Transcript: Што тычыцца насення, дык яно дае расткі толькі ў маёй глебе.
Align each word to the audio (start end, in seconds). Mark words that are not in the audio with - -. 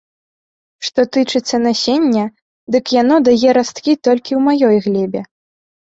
Што 0.87 1.01
тычыцца 1.17 1.59
насення, 1.67 2.25
дык 2.77 2.85
яно 3.01 3.15
дае 3.27 3.49
расткі 3.59 3.91
толькі 4.09 4.31
ў 4.39 4.45
маёй 4.47 4.77
глебе. 4.87 5.21